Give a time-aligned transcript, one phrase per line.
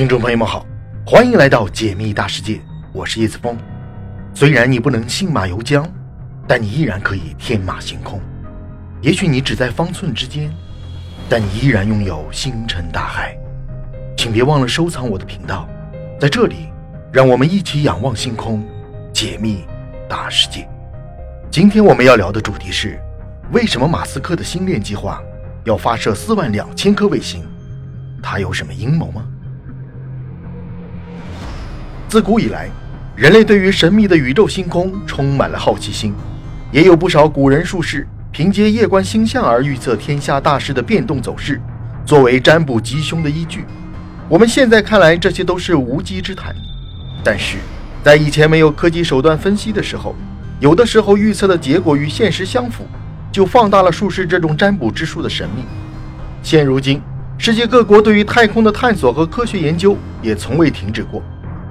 [0.00, 0.64] 听众朋友们好，
[1.04, 2.58] 欢迎来到解密大世界，
[2.90, 3.54] 我是叶子峰。
[4.32, 5.84] 虽然你不能信马由缰，
[6.48, 8.18] 但你依然可以天马行空。
[9.02, 10.50] 也许你只在方寸之间，
[11.28, 13.36] 但你依然拥有星辰大海。
[14.16, 15.68] 请别忘了收藏我的频道，
[16.18, 16.70] 在这里，
[17.12, 18.66] 让我们一起仰望星空，
[19.12, 19.66] 解密
[20.08, 20.66] 大世界。
[21.50, 22.98] 今天我们要聊的主题是：
[23.52, 25.22] 为什么马斯克的星链计划
[25.64, 27.44] 要发射四万两千颗卫星？
[28.22, 29.26] 他有什么阴谋吗？
[32.10, 32.68] 自古以来，
[33.14, 36.12] 人类对于神秘的宇宙星空充满了好奇心，
[36.72, 41.60] 也有不少古人术士凭借夜观星象而预测天下大事的变动走势，
[42.04, 43.64] 作为占卜吉凶的依据。
[44.28, 46.52] 我们现在看来，这些都是无稽之谈。
[47.22, 47.58] 但是
[48.02, 50.16] 在以前没有科技手段分析的时候，
[50.58, 52.84] 有的时候预测的结果与现实相符，
[53.30, 55.62] 就放大了术士这种占卜之术的神秘。
[56.42, 57.00] 现如今，
[57.38, 61.22] 世界各国对于太空的探索和科学研究也从未停止过。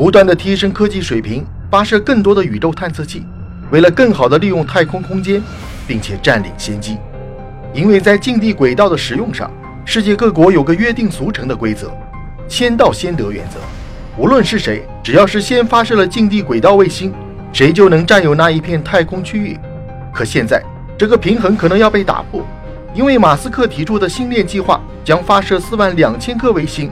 [0.00, 3.22] 不断的提升科技水平，发射更多的宇宙探测器，
[3.70, 5.42] 为了更好的利用太空空间，
[5.86, 6.96] 并且占领先机。
[7.74, 9.50] 因为在近地轨道的使用上，
[9.84, 11.92] 世界各国有个约定俗成的规则：
[12.48, 13.60] 先到先得原则。
[14.16, 17.12] 无论是谁，只要是先发射了近地轨道卫星，
[17.52, 19.58] 谁就能占有那一片太空区域。
[20.14, 20.62] 可现在
[20.96, 22.42] 这个平衡可能要被打破，
[22.94, 26.90] 因为马斯克提出的星链计划将发射四万两千颗卫星，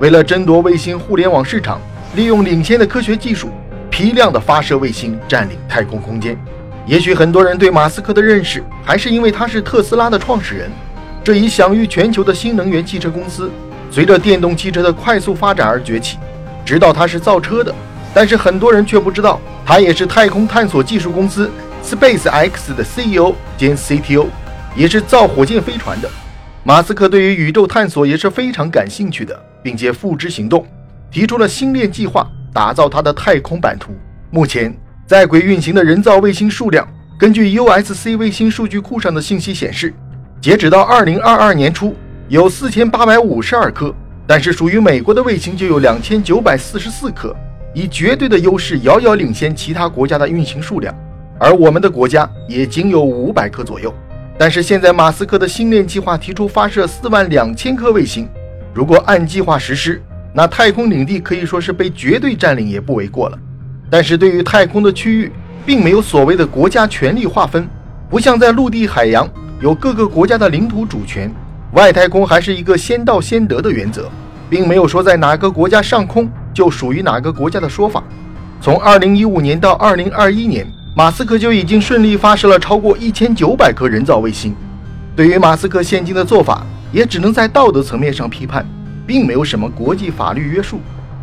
[0.00, 1.80] 为了争夺卫星互联网市场。
[2.18, 3.48] 利用领先的科学技术，
[3.88, 6.36] 批量的发射卫星，占领太空空间。
[6.84, 10.68] 也许很多人对马斯克的认识，还是因为他是特斯拉的创始人，
[11.22, 13.48] 这一享誉全球的新能源汽车公司，
[13.88, 16.18] 随着电动汽车的快速发展而崛起。
[16.64, 17.72] 知道他是造车的，
[18.12, 21.48] 但是很多人却不知道，他也是太空探索技术公司
[21.84, 24.26] SpaceX 的 CEO 兼 CTO，
[24.74, 26.10] 也是造火箭飞船的。
[26.64, 30.66] 马斯克对于宇宙探索也是非常感兴趣的，并且付之行动。
[31.10, 33.92] 提出了星链计划，打造它的太空版图。
[34.30, 34.74] 目前
[35.06, 36.86] 在轨运行的人造卫星数量，
[37.18, 39.92] 根据 USC 卫星数据库上的信息显示，
[40.40, 41.94] 截止到2022年初
[42.28, 43.94] 有4852颗，
[44.26, 47.34] 但是属于美国的卫星就有2944颗，
[47.74, 50.94] 以绝对的优势遥遥领先其他国家的运行数量。
[51.40, 53.94] 而我们的国家也仅有500颗左右。
[54.36, 58.28] 但是现在马斯克的星链计划提出发射4万两千颗卫星，
[58.74, 60.02] 如果按计划实施，
[60.38, 63.36] 那太空领地可以说是被绝对占领也不为过了。
[63.90, 65.32] 但是对于太空的区域，
[65.66, 67.68] 并没有所谓的国家权力划分，
[68.08, 69.28] 不像在陆地、海洋
[69.60, 71.28] 有各个国家的领土主权，
[71.72, 74.08] 外太空还是一个先到先得的原则，
[74.48, 78.04] 并没有说在哪个国家上空就属于哪个国家的说法。
[78.60, 84.54] 从2015年到2021年，马斯克就已经顺利发射了超过1900颗人造卫星。
[85.16, 88.64] 对于马斯克现今的做法，也只能在道德层面上批判。
[89.08, 90.78] 并没有什么国际法律约束，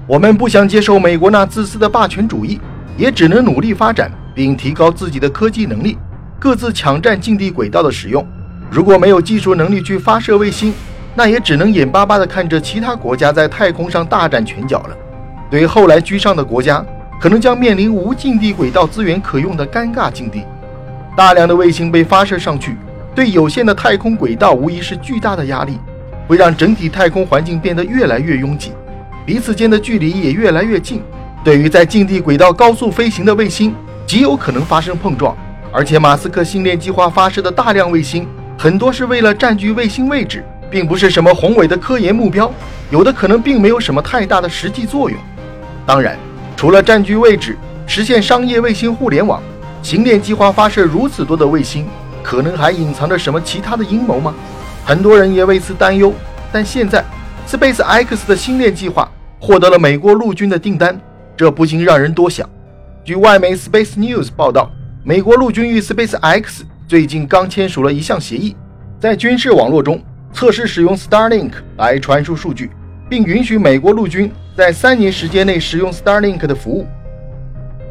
[0.07, 2.59] 我们不想接受美国那自私的霸权主义，
[2.97, 5.96] 也只能努力发展并提高自己的科技能力，
[6.40, 8.25] 各自抢占近地轨道的使用。
[8.72, 10.73] 如果没有技术能力去发射卫星，
[11.13, 14.97] 那也只能眼巴巴地看着其他国家在太空上大展拳脚了。
[15.52, 16.84] 对后来居上的国家，
[17.22, 20.44] 可能将面临无近地轨道资源可用的尴尬境地。
[21.16, 22.75] 大量的卫星被发射上去，
[23.13, 25.78] 对有限的太空轨道无疑是巨大的压力。
[26.28, 28.72] 会让整体太空环境变得越来越拥挤，
[29.25, 31.02] 彼此间的距离也越来越近。
[31.44, 33.75] 对于在近地轨道高速飞行的卫星，
[34.08, 35.35] 极有可能发生碰撞。
[35.72, 38.28] 而且，马斯克星链计划发射的大量卫星，
[38.58, 42.52] 很多是为了占据卫星位置，并不是什么宏伟的科研目标，
[42.90, 45.19] 有的可能并没有什么太大的实际作用。
[45.85, 46.18] 当然，
[46.56, 49.44] 除了占据位置、实现商业卫星互联网，
[49.84, 51.85] 星链计划发射如此多的卫星，
[52.24, 54.34] 可能还隐藏着什么其他的阴谋吗？
[54.88, 56.13] 很多人也为此担忧，
[56.51, 57.03] 但现在
[57.47, 60.96] ，Space X 的星链计划获得了美国陆军的订单，
[61.35, 62.47] 这不禁让人多想。
[63.03, 64.69] 据外媒 Space News 报道，
[65.03, 68.56] 美国陆军与 Space X 最近刚签署了一项协议，
[69.00, 70.00] 在军事网络中
[70.31, 72.70] 测试使用 Starlink 来传输数据，
[73.09, 76.85] 并允许美国陆军在三年时间内使用 Starlink 的服务。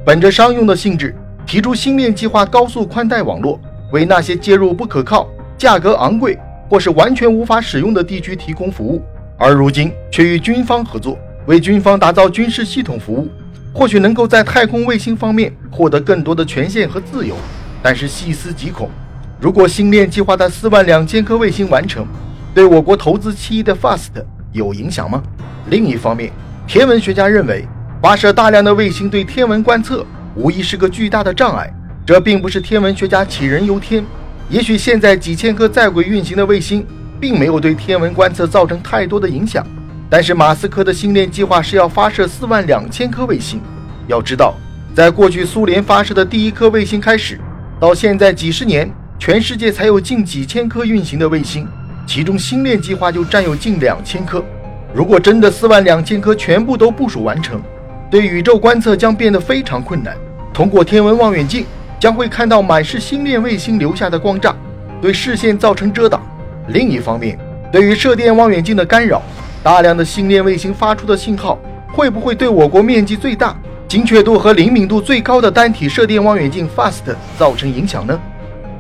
[0.06, 1.12] 本着商用的性质，
[1.44, 6.38] 提出星链计划高速宽带网络，为那些接入不可靠、价格昂贵。
[6.75, 9.00] 或是完全无法使用的地区提供服务，
[9.38, 11.17] 而如今却与军方合作，
[11.47, 13.29] 为军方打造军事系统服务，
[13.73, 17.37] 或许能够在太空卫星方面获得更多的权限和自由。
[17.81, 18.91] 但是细思极恐，
[19.38, 22.05] 如果星链计划的四万两千颗卫星完成，
[22.53, 24.11] 对我国投资期的 FAST
[24.50, 25.23] 有影响吗？
[25.71, 26.32] 另一方面，
[26.67, 27.65] 天文学家认为，
[28.03, 30.05] 发射大量的卫星对天文观测
[30.35, 31.73] 无疑是个巨大的障碍。
[32.05, 34.05] 这并不是天文学家杞人忧天。
[34.50, 36.87] 也许现在几千颗在轨运行的卫星，
[37.19, 39.67] 并没有对天文观测造成太多的影响，
[40.11, 43.61] 但是马斯克的星链计划是要发射四万两千颗卫星。
[44.06, 44.55] 要知道，
[44.94, 47.41] 在过去苏联发射的第一颗卫星开始，
[47.81, 51.67] 到现在几十年，全世界才有近几千颗运行的卫星，
[52.06, 54.44] 其中星链计划就占有近两千颗。
[54.93, 57.61] 如果真的四万两千颗全部都部署完成，
[58.11, 60.14] 对宇宙观测将变得非常困难。
[60.52, 61.64] 通过天文望远镜，
[61.99, 64.55] 将会看到满是星链卫星留下的光栅，
[65.00, 66.23] 对视线造成遮挡。
[66.69, 67.38] 另一方面，
[67.73, 69.23] 对于射电望远镜的干扰，
[69.62, 71.58] 大量的星链卫星发出的信号，
[71.93, 73.56] 会不会对我国面积最大、
[73.88, 78.20] 精确度和灵敏度最高的单体射电望远镜 FAST 造成影响呢？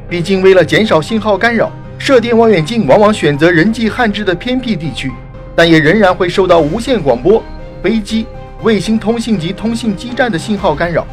[0.08, 5.12] 毕竟，为了减少信号干扰，射电望远镜往往选择人迹罕至的偏僻地区。
[5.56, 7.40] 但也仍然会受到无线广播、
[7.80, 8.26] 飞机、
[8.64, 11.06] 卫星通信及通信基站的信号干扰。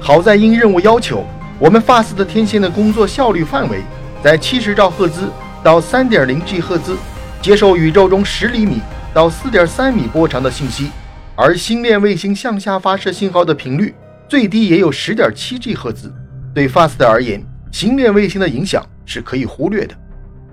[0.00, 1.24] 好在因任务要求，
[1.58, 3.80] 我们 FAST 天线的工作效率范围
[4.22, 5.30] 在七十兆赫兹
[5.64, 6.94] 到三点零 G 赫兹，
[7.40, 8.82] 接受宇宙中十厘米
[9.14, 10.90] 到四点三米波长的信息。
[11.34, 13.94] 而星链卫星向下发射信号的频率
[14.28, 16.12] 最低也有十点七 G 赫兹。
[16.52, 17.42] 对 FAST 而言，
[17.72, 19.94] 星链卫星的影响是可以忽略的。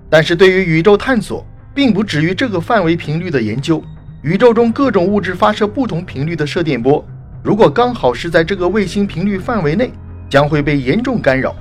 [0.08, 3.84] 但是对于宇宙探索，并不止于这个范围频率的研究，
[4.22, 7.06] 宇宙中各种物质发射不同频率的射电波，
[7.42, 9.92] 如果刚好是在这个卫星频率范围内，
[10.28, 11.54] 将会被严重干扰。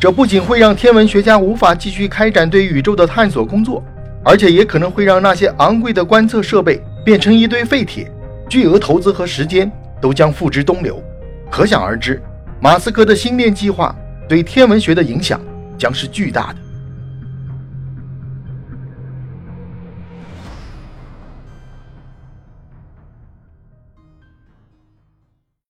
[0.00, 3.82] 这不仅会让天文学家无法继续开展对宇宙的探索工作，
[4.22, 8.10] 而且也可能会让那些昂贵的观测设备变成一堆废铁，
[8.48, 9.70] 巨额投资和时间
[10.00, 11.02] 都将付之东流。
[11.50, 12.20] 可想而知，
[12.60, 13.94] 马斯克的星链计划
[14.28, 15.40] 对天文学的影响
[15.78, 16.56] 将是巨大的。